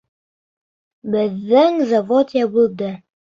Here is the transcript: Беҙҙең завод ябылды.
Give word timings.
Беҙҙең 1.17 1.77
завод 1.91 2.35
ябылды. 2.39 2.91